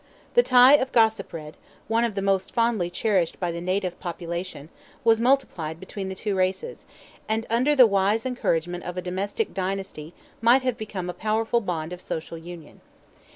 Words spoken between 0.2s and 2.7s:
The tie of Gossipred, one of the most